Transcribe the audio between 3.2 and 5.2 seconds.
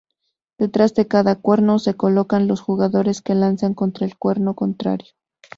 que lanzan contra el cuerno contrario.